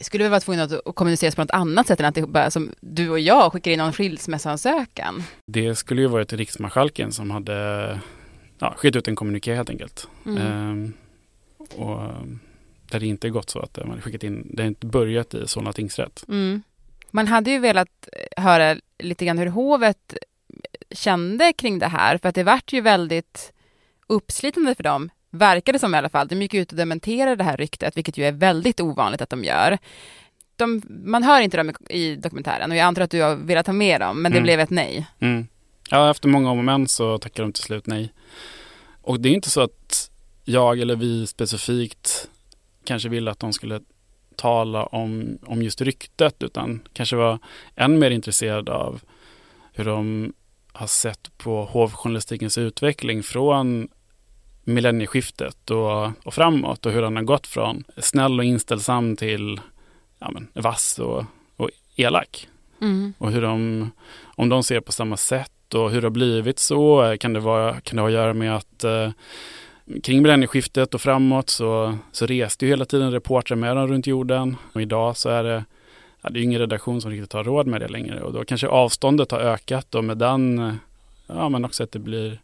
skulle 0.01 0.23
vi 0.23 0.29
vara 0.29 0.39
tvungna 0.39 0.63
att, 0.63 0.95
kommuniceras 0.95 1.35
på 1.35 1.41
något 1.41 1.51
annat 1.51 1.87
sätt 1.87 1.99
än 1.99 2.05
att 2.05 2.15
det 2.15 2.27
bara 2.27 2.51
som 2.51 2.71
du 2.81 3.09
och 3.09 3.19
jag 3.19 3.53
skickar 3.53 3.71
in 3.71 3.79
någon 3.79 3.93
skilsmässoansökan? 3.93 5.23
Det 5.45 5.75
skulle 5.75 6.01
ju 6.01 6.07
varit 6.07 6.33
riksmarskalken 6.33 7.11
som 7.11 7.31
hade 7.31 7.99
ja, 8.59 8.73
skickat 8.77 8.95
ut 8.95 9.07
en 9.07 9.15
kommuniké 9.15 9.55
helt 9.55 9.69
enkelt. 9.69 10.07
Mm. 10.25 10.37
Ehm, 10.37 10.93
och 11.57 11.99
det 12.87 12.93
hade 12.93 13.05
inte 13.05 13.29
gått 13.29 13.49
så 13.49 13.59
att 13.59 13.87
man 13.87 14.01
skickat 14.01 14.23
in, 14.23 14.51
det 14.53 14.63
har 14.63 14.67
inte 14.67 14.87
börjat 14.87 15.33
i 15.33 15.47
Solna 15.47 15.73
tingsrätt. 15.73 16.23
Mm. 16.27 16.63
Man 17.11 17.27
hade 17.27 17.51
ju 17.51 17.59
velat 17.59 18.09
höra 18.37 18.77
lite 18.99 19.25
grann 19.25 19.37
hur 19.37 19.45
hovet 19.45 20.17
kände 20.91 21.53
kring 21.53 21.79
det 21.79 21.87
här, 21.87 22.17
för 22.17 22.29
att 22.29 22.35
det 22.35 22.43
vart 22.43 22.73
ju 22.73 22.81
väldigt 22.81 23.53
uppslitande 24.07 24.75
för 24.75 24.83
dem, 24.83 25.09
verkade 25.33 25.79
som 25.79 25.95
i 25.95 25.97
alla 25.97 26.09
fall. 26.09 26.27
De 26.27 26.41
gick 26.41 26.53
ut 26.53 26.71
och 26.71 26.77
dementerade 26.77 27.35
det 27.35 27.43
här 27.43 27.57
ryktet, 27.57 27.97
vilket 27.97 28.17
ju 28.17 28.25
är 28.25 28.31
väldigt 28.31 28.79
ovanligt 28.81 29.21
att 29.21 29.29
de 29.29 29.43
gör. 29.43 29.77
De, 30.55 30.81
man 31.05 31.23
hör 31.23 31.41
inte 31.41 31.57
dem 31.57 31.69
i, 31.69 31.73
i 31.97 32.15
dokumentären 32.15 32.71
och 32.71 32.77
jag 32.77 32.83
antar 32.83 33.01
att 33.01 33.11
du 33.11 33.21
har 33.21 33.35
velat 33.35 33.67
ha 33.67 33.73
med 33.73 34.01
dem, 34.01 34.21
men 34.21 34.31
det 34.31 34.37
Mm. 34.37 34.43
blev 34.43 34.59
ett 34.59 34.69
nej. 34.69 35.07
Mm. 35.19 35.47
Ja, 35.89 36.11
efter 36.11 36.27
många 36.29 36.51
om 36.51 36.57
och 36.57 36.63
men 36.65 36.87
så 36.87 37.17
tackade 37.17 37.47
de 37.47 37.53
till 37.53 37.63
slut 37.63 37.87
nej. 37.87 38.13
Och 39.01 39.19
det 39.19 39.29
är 39.29 39.33
inte 39.33 39.49
så 39.49 39.61
att 39.61 40.09
jag 40.45 40.79
eller 40.79 40.95
vi 40.95 41.27
specifikt 41.27 42.29
kanske 42.85 43.09
ville 43.09 43.31
att 43.31 43.39
de 43.39 43.53
skulle 43.53 43.81
tala 44.35 44.85
om, 44.85 45.37
om 45.45 45.61
just 45.63 45.81
ryktet 45.81 46.43
utan 46.43 46.81
kanske 46.93 47.15
var 47.15 47.39
än 47.75 47.99
mer 47.99 48.11
intresserade 48.11 48.73
av 48.73 49.01
hur 49.73 49.85
de 49.85 50.33
har 50.73 50.87
sett 50.87 51.37
på 51.37 51.65
hovjournalistikens 51.65 52.57
utveckling 52.57 53.23
från 53.23 53.87
millennieskiftet 54.63 55.71
och, 55.71 56.11
och 56.23 56.33
framåt 56.33 56.85
och 56.85 56.91
hur 56.91 57.01
den 57.01 57.15
har 57.15 57.23
gått 57.23 57.47
från 57.47 57.83
snäll 57.97 58.39
och 58.39 58.45
inställsam 58.45 59.15
till 59.15 59.61
ja, 60.19 60.31
men, 60.31 60.47
vass 60.53 60.99
och, 60.99 61.25
och 61.57 61.69
elak. 61.95 62.47
Mm. 62.81 63.13
Och 63.17 63.31
hur 63.31 63.41
de, 63.41 63.91
om 64.23 64.49
de 64.49 64.63
ser 64.63 64.79
på 64.79 64.91
samma 64.91 65.17
sätt 65.17 65.73
och 65.73 65.91
hur 65.91 66.01
det 66.01 66.05
har 66.05 66.11
blivit 66.11 66.59
så 66.59 67.15
kan 67.19 67.33
det, 67.33 67.39
vara, 67.39 67.81
kan 67.81 67.95
det 67.95 68.01
ha 68.01 68.07
att 68.07 68.13
göra 68.13 68.33
med 68.33 68.55
att 68.55 68.83
eh, 68.83 69.09
kring 70.03 70.21
millennieskiftet 70.21 70.93
och 70.93 71.01
framåt 71.01 71.49
så, 71.49 71.97
så 72.11 72.25
reste 72.25 72.65
ju 72.65 72.69
hela 72.69 72.85
tiden 72.85 73.11
reportrar 73.11 73.57
med 73.57 73.75
dem 73.75 73.87
runt 73.87 74.07
jorden. 74.07 74.57
Och 74.73 74.81
idag 74.81 75.17
så 75.17 75.29
är 75.29 75.43
det, 75.43 75.65
ja, 76.21 76.29
det 76.29 76.39
är 76.39 76.43
ingen 76.43 76.59
redaktion 76.59 77.01
som 77.01 77.11
riktigt 77.11 77.33
har 77.33 77.43
råd 77.43 77.67
med 77.67 77.81
det 77.81 77.87
längre. 77.87 78.21
Och 78.21 78.33
då 78.33 78.45
kanske 78.45 78.67
avståndet 78.67 79.31
har 79.31 79.39
ökat 79.39 79.95
och 79.95 80.03
med 80.03 80.17
den, 80.17 80.73
ja 81.27 81.49
men 81.49 81.65
också 81.65 81.83
att 81.83 81.91
det 81.91 81.99
blir 81.99 82.39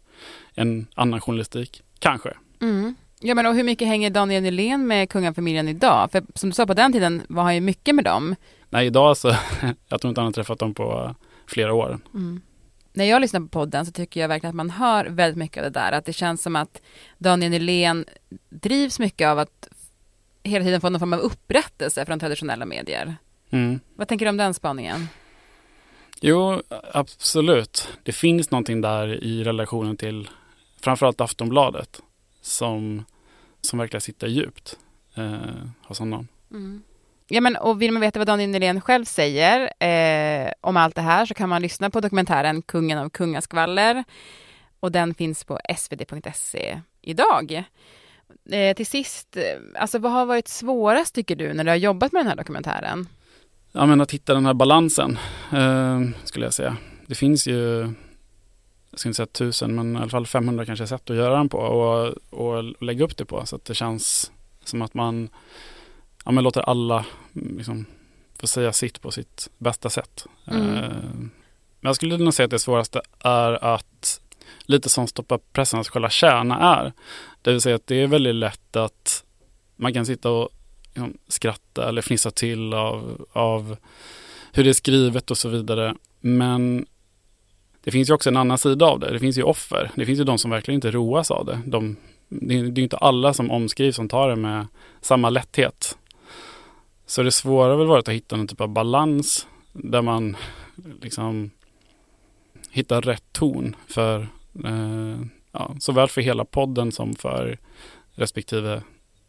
en 0.56 0.88
annan 0.96 1.22
journalistik. 1.22 1.84
Kanske. 2.00 2.34
Mm. 2.62 2.96
Ja 3.20 3.36
men 3.36 3.46
och 3.46 3.56
hur 3.56 3.64
mycket 3.64 3.88
hänger 3.88 4.10
Daniel 4.10 4.44
Nylén 4.44 4.88
med 4.88 5.10
kungafamiljen 5.10 5.68
idag? 5.68 6.12
För 6.12 6.24
som 6.36 6.50
du 6.50 6.54
sa 6.54 6.66
på 6.66 6.74
den 6.74 6.92
tiden 6.92 7.22
var 7.30 7.44
han 7.44 7.56
ju 7.56 7.62
mycket 7.62 7.96
med 7.96 8.06
dem. 8.06 8.36
Nej, 8.70 8.88
idag 8.88 9.18
så, 9.18 9.28
jag 9.90 10.02
tror 10.02 10.10
inte 10.10 10.22
han 10.22 10.26
har 10.26 10.34
träffat 10.34 10.60
dem 10.60 10.74
på 10.74 11.16
flera 11.48 11.74
år. 11.74 12.00
Mm. 12.14 12.42
När 12.94 13.06
jag 13.06 13.22
lyssnar 13.22 13.40
på 13.40 13.48
podden 13.48 13.86
så 13.86 13.92
tycker 13.92 14.22
jag 14.22 14.28
verkligen 14.28 14.50
att 14.50 14.56
man 14.56 14.70
hör 14.70 15.06
väldigt 15.06 15.38
mycket 15.38 15.58
av 15.58 15.64
det 15.64 15.80
där. 15.80 15.92
Att 15.92 16.06
det 16.06 16.14
känns 16.14 16.42
som 16.42 16.56
att 16.56 16.82
Daniel 17.18 17.52
Nylén 17.52 18.06
drivs 18.50 19.00
mycket 19.00 19.28
av 19.28 19.40
att 19.40 19.68
hela 20.44 20.66
tiden 20.66 20.82
få 20.82 20.90
någon 20.90 21.00
form 21.00 21.14
av 21.14 21.20
upprättelse 21.20 22.06
från 22.06 22.20
traditionella 22.20 22.66
medier. 22.66 23.16
Mm. 23.50 23.80
Vad 23.96 24.08
tänker 24.08 24.26
du 24.26 24.30
om 24.30 24.38
den 24.38 24.54
spaningen? 24.54 25.08
Jo, 26.22 26.62
absolut. 26.94 27.90
Det 28.04 28.12
finns 28.12 28.52
någonting 28.52 28.82
där 28.82 29.24
i 29.24 29.44
relationen 29.44 29.98
till 29.98 30.30
framförallt 30.82 31.22
Aftonbladet 31.22 32.02
som, 32.42 33.06
som 33.62 33.80
verkligen 33.80 34.02
sitter 34.02 34.28
djupt 34.28 34.78
eh, 35.16 35.68
hos 35.84 36.00
honom. 36.00 36.28
Mm. 36.52 36.84
Ja, 37.28 37.42
men, 37.42 37.56
och 37.56 37.82
vill 37.82 37.92
man 37.92 38.02
veta 38.02 38.20
vad 38.20 38.28
Daniel 38.28 38.50
Nylén 38.50 38.82
själv 38.82 39.06
säger 39.06 39.84
eh, 39.84 40.52
om 40.62 40.78
allt 40.78 40.96
det 40.96 41.02
här 41.02 41.26
så 41.26 41.34
kan 41.34 41.50
man 41.50 41.62
lyssna 41.62 41.90
på 41.90 42.02
dokumentären 42.02 42.62
Kungen 42.62 42.98
av 42.98 43.10
kungaskvaller. 43.10 44.04
Och 44.80 44.92
den 44.92 45.14
finns 45.14 45.44
på 45.44 45.60
svd.se 45.78 46.82
idag. 47.02 47.64
Eh, 48.52 48.76
till 48.76 48.86
sist, 48.86 49.38
eh, 49.38 49.82
alltså 49.82 50.00
vad 50.00 50.12
har 50.12 50.26
varit 50.26 50.48
svårast 50.48 51.16
tycker 51.16 51.36
du 51.36 51.54
när 51.54 51.64
du 51.64 51.70
har 51.70 51.76
jobbat 51.76 52.12
med 52.12 52.20
den 52.20 52.28
här 52.28 52.36
dokumentären? 52.36 53.08
Ja, 53.72 53.86
men 53.86 54.02
att 54.02 54.12
hitta 54.12 54.34
den 54.34 54.46
här 54.46 54.54
balansen 54.54 55.18
eh, 55.54 56.02
skulle 56.24 56.46
jag 56.46 56.54
säga. 56.54 56.78
Det 57.08 57.16
finns 57.16 57.48
ju, 57.48 57.94
jag 59.00 59.02
ska 59.02 59.10
inte 59.10 59.16
säga 59.16 59.48
tusen, 59.48 59.76
men 59.76 59.96
i 59.96 60.00
alla 60.00 60.10
fall 60.10 60.26
500 60.26 60.66
kanske 60.66 60.88
sätt 60.88 61.10
att 61.10 61.16
göra 61.16 61.38
den 61.38 61.50
på 61.50 61.58
och, 61.58 62.14
och 62.30 62.84
lägga 62.84 63.06
upp 63.06 63.18
det 63.18 63.26
på 63.26 63.46
så 63.46 63.56
att 63.56 63.66
det 63.66 63.74
känns 63.74 64.32
som 64.64 64.82
att 64.82 64.94
man 64.94 65.30
ja, 66.26 66.32
men 66.32 66.44
låter 66.44 66.62
alla 66.62 67.06
mm, 67.36 67.58
liksom, 67.58 67.86
få 68.40 68.48
säga 68.48 68.74
sitt 68.74 69.02
på 69.02 69.12
sitt 69.12 69.50
bästa 69.58 69.90
sätt. 69.90 70.26
Mm. 70.46 70.76
Eh, 70.76 70.90
men 71.80 71.90
jag 71.90 71.96
skulle 71.96 72.18
nog 72.18 72.34
säga 72.34 72.46
att 72.46 72.52
det 72.52 72.60
svåraste 72.60 73.02
är 73.20 73.64
att 73.64 74.22
lite 74.62 74.90
som 74.90 75.08
Stoppa 75.08 75.40
pressens 75.54 75.90
själva 75.90 76.10
kärna 76.10 76.78
är. 76.78 76.94
Det 77.42 77.52
vill 77.52 77.62
säga 77.62 77.76
att 77.76 77.88
det 77.88 77.96
är 77.96 78.08
väldigt 78.08 78.36
lätt 78.36 78.76
att 78.76 79.24
man 79.76 79.94
kan 79.94 80.06
sitta 80.06 80.30
och 80.30 80.50
liksom, 80.86 81.18
skratta 81.28 81.90
eller 81.90 82.02
fnissa 82.02 82.32
till 82.32 82.74
av, 82.74 83.26
av 83.32 83.78
hur 84.54 84.64
det 84.64 84.70
är 84.70 84.74
skrivet 84.74 85.32
och 85.32 85.38
så 85.38 85.50
vidare. 85.50 85.96
Men 86.20 86.86
det 87.84 87.92
finns 87.92 88.10
ju 88.10 88.14
också 88.14 88.30
en 88.30 88.38
annan 88.38 88.58
sida 88.58 88.86
av 88.86 89.00
det. 89.00 89.14
Det 89.14 89.20
finns 89.20 89.38
ju 89.38 89.44
offer. 89.44 89.92
Det 89.96 90.06
finns 90.06 90.20
ju 90.20 90.24
de 90.24 90.38
som 90.38 90.52
verkligen 90.52 90.76
inte 90.76 90.92
roas 90.92 91.32
av 91.32 91.46
det. 91.46 91.62
De, 91.66 91.96
det 92.30 92.54
är 92.54 92.64
ju 92.64 92.84
inte 92.84 92.98
alla 92.98 93.34
som 93.34 93.52
omskrivs 93.52 93.96
som 93.96 94.10
tar 94.10 94.30
det 94.30 94.36
med 94.36 94.68
samma 95.02 95.30
lätthet. 95.30 95.98
Så 97.06 97.24
det 97.24 97.32
svåra 97.32 97.72
har 97.72 97.78
väl 97.78 97.88
varit 97.88 98.08
att 98.08 98.14
hitta 98.14 98.36
någon 98.36 98.48
typ 98.48 98.62
av 98.62 98.70
balans 98.70 99.48
där 99.74 100.02
man 100.02 100.38
liksom 101.02 101.52
hittar 102.72 103.02
rätt 103.02 103.24
ton 103.32 103.76
för 103.88 104.28
eh, 104.66 105.22
ja, 105.52 105.76
såväl 105.80 106.08
för 106.08 106.22
hela 106.22 106.46
podden 106.46 106.92
som 106.92 107.16
för 107.16 107.60
respektive 108.16 108.82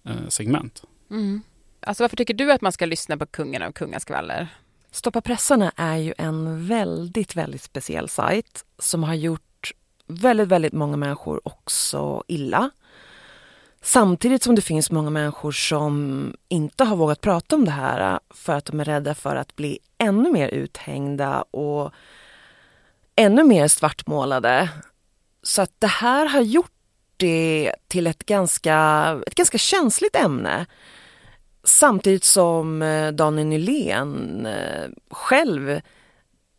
eh, 0.04 0.28
segment. 0.28 0.82
Mm. 1.10 1.42
Alltså 1.80 2.04
varför 2.04 2.16
tycker 2.16 2.34
du 2.34 2.52
att 2.52 2.60
man 2.60 2.72
ska 2.72 2.86
lyssna 2.86 3.16
på 3.16 3.26
Kungen 3.26 3.62
av 3.62 3.72
kungaskvaller? 3.72 4.48
Stoppa 4.90 5.20
pressarna 5.20 5.72
är 5.76 5.96
ju 5.96 6.14
en 6.18 6.66
väldigt, 6.66 7.36
väldigt 7.36 7.62
speciell 7.62 8.08
sajt 8.08 8.64
som 8.78 9.04
har 9.04 9.14
gjort 9.14 9.72
väldigt, 10.06 10.48
väldigt 10.48 10.72
många 10.72 10.96
människor 10.96 11.40
också 11.44 12.24
illa. 12.28 12.70
Samtidigt 13.82 14.42
som 14.42 14.54
det 14.54 14.62
finns 14.62 14.90
många 14.90 15.10
människor 15.10 15.52
som 15.52 16.34
inte 16.48 16.84
har 16.84 16.96
vågat 16.96 17.20
prata 17.20 17.56
om 17.56 17.64
det 17.64 17.70
här 17.70 18.20
för 18.30 18.52
att 18.52 18.64
de 18.64 18.80
är 18.80 18.84
rädda 18.84 19.14
för 19.14 19.36
att 19.36 19.56
bli 19.56 19.78
ännu 19.98 20.32
mer 20.32 20.48
uthängda 20.48 21.42
och 21.42 21.92
ännu 23.16 23.44
mer 23.44 23.68
svartmålade. 23.68 24.68
Så 25.42 25.62
att 25.62 25.72
det 25.78 25.86
här 25.86 26.26
har 26.26 26.40
gjort 26.40 26.72
det 27.16 27.74
till 27.88 28.06
ett 28.06 28.26
ganska, 28.26 29.20
ett 29.26 29.34
ganska 29.34 29.58
känsligt 29.58 30.16
ämne. 30.16 30.66
Samtidigt 31.64 32.24
som 32.24 32.82
eh, 32.82 33.12
Daniel 33.12 33.46
Nylén 33.46 34.46
eh, 34.46 34.88
själv 35.10 35.80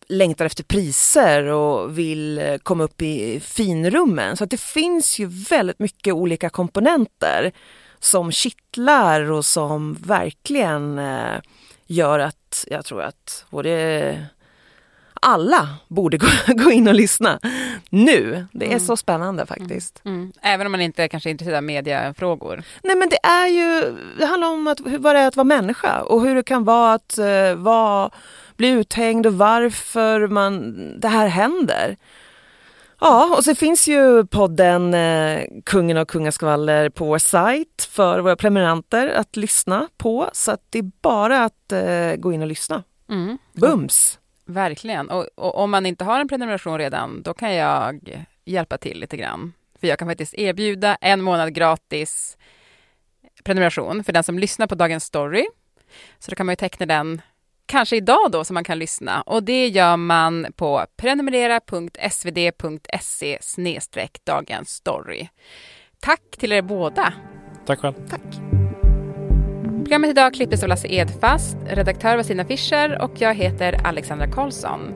längtar 0.07 0.45
efter 0.45 0.63
priser 0.63 1.45
och 1.45 1.97
vill 1.97 2.37
eh, 2.37 2.57
komma 2.57 2.83
upp 2.83 3.01
i 3.01 3.39
finrummen. 3.39 4.37
Så 4.37 4.43
att 4.43 4.49
det 4.49 4.61
finns 4.61 5.19
ju 5.19 5.25
väldigt 5.25 5.79
mycket 5.79 6.13
olika 6.13 6.49
komponenter 6.49 7.51
som 7.99 8.31
kittlar 8.31 9.31
och 9.31 9.45
som 9.45 9.93
verkligen 9.93 11.01
gör 11.87 12.19
att 12.19 12.65
jag 12.67 12.85
tror 12.85 13.01
att 13.01 13.45
både 13.49 14.27
alla 15.21 15.69
borde 15.87 16.17
gå, 16.47 16.71
in 16.71 16.87
och 16.87 16.93
lyssna 16.93 17.39
nu. 17.89 18.45
Det 18.51 18.65
är 18.65 18.69
mm. 18.69 18.79
så 18.79 18.97
spännande 18.97 19.45
faktiskt. 19.45 20.01
Mm. 20.05 20.17
Mm. 20.17 20.31
Även 20.41 20.65
om 20.65 20.71
man 20.71 20.81
inte 20.81 21.07
kanske 21.07 21.29
är 21.29 21.31
intresserad 21.31 21.57
av 21.57 21.63
mediafrågor? 21.63 22.63
Nej 22.83 22.95
men 22.95 23.09
det 23.09 23.19
är 23.23 23.47
ju, 23.47 23.97
det 24.17 24.25
handlar 24.25 24.47
om 24.47 24.67
att, 24.67 24.79
vad 24.79 25.15
det 25.15 25.19
är 25.19 25.27
att 25.27 25.35
vara 25.35 25.43
människa 25.43 26.01
och 26.01 26.21
hur 26.21 26.35
det 26.35 26.43
kan 26.43 26.63
vara 26.63 26.93
att 26.93 27.19
uh, 27.19 27.55
vara, 27.55 28.09
bli 28.57 28.69
uthängd 28.69 29.25
och 29.27 29.33
varför 29.33 30.27
man, 30.27 30.75
det 30.99 31.07
här 31.07 31.27
händer. 31.27 31.97
Ja, 33.03 33.35
och 33.37 33.43
så 33.43 33.55
finns 33.55 33.87
ju 33.87 34.25
podden 34.25 34.93
eh, 34.93 35.43
Kungen 35.65 35.97
och 35.97 36.07
kungaskvaller 36.07 36.89
på 36.89 37.05
vår 37.05 37.17
sajt 37.17 37.89
för 37.89 38.19
våra 38.19 38.35
prenumeranter 38.35 39.07
att 39.07 39.35
lyssna 39.35 39.87
på. 39.97 40.29
Så 40.33 40.51
att 40.51 40.61
det 40.69 40.79
är 40.79 40.91
bara 41.01 41.43
att 41.43 41.71
eh, 41.71 42.15
gå 42.17 42.33
in 42.33 42.41
och 42.41 42.47
lyssna. 42.47 42.83
Mm. 43.09 43.37
Bums! 43.53 44.19
Verkligen. 44.45 45.09
Och, 45.09 45.27
och, 45.35 45.55
om 45.55 45.71
man 45.71 45.85
inte 45.85 46.03
har 46.03 46.19
en 46.19 46.27
prenumeration 46.27 46.77
redan, 46.77 47.21
då 47.21 47.33
kan 47.33 47.53
jag 47.53 48.25
hjälpa 48.45 48.77
till 48.77 48.99
lite 48.99 49.17
grann. 49.17 49.53
För 49.79 49.87
jag 49.87 49.99
kan 49.99 50.07
faktiskt 50.07 50.33
erbjuda 50.33 50.95
en 50.95 51.21
månad 51.21 51.53
gratis 51.53 52.37
prenumeration 53.43 54.03
för 54.03 54.13
den 54.13 54.23
som 54.23 54.39
lyssnar 54.39 54.67
på 54.67 54.75
Dagens 54.75 55.03
Story. 55.03 55.45
Så 56.19 56.31
då 56.31 56.35
kan 56.35 56.45
man 56.45 56.53
ju 56.53 56.57
teckna 56.57 56.85
den 56.85 57.21
kanske 57.65 57.95
idag 57.95 58.31
då, 58.31 58.43
så 58.43 58.53
man 58.53 58.63
kan 58.63 58.79
lyssna. 58.79 59.21
Och 59.21 59.43
det 59.43 59.67
gör 59.67 59.97
man 59.97 60.47
på 60.55 60.85
prenumerera.svd.se 60.95 63.39
Dagens 64.23 64.69
Story. 64.69 65.27
Tack 65.99 66.21
till 66.37 66.51
er 66.51 66.61
båda. 66.61 67.13
Tack 67.65 67.79
själv. 67.79 67.93
Tack. 68.09 68.60
Programmet 69.91 70.09
idag 70.09 70.33
klipptes 70.33 70.63
av 70.63 70.69
Lasse 70.69 70.87
Edfast, 70.87 71.57
redaktör 71.65 72.15
var 72.15 72.23
Stina 72.23 72.45
Fischer 72.45 73.01
och 73.01 73.11
jag 73.17 73.35
heter 73.35 73.79
Alexandra 73.83 74.27
Karlsson. 74.27 74.95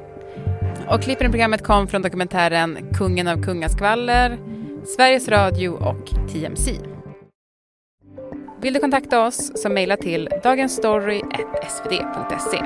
Och 0.90 1.02
klippen 1.02 1.28
i 1.28 1.30
programmet 1.30 1.64
kom 1.64 1.88
från 1.88 2.02
dokumentären 2.02 2.78
Kungen 2.94 3.27
av 3.27 3.44
kungaskvaller, 3.44 4.38
Sveriges 4.96 5.27
Radio 5.27 5.70
och 5.70 6.29
TMC. 6.31 6.72
Vill 8.62 8.74
du 8.74 8.79
kontakta 8.79 9.25
oss 9.25 9.62
så 9.62 9.70
mejla 9.70 9.98
till 9.98 10.29
dagensstory.svd.se. 10.44 12.64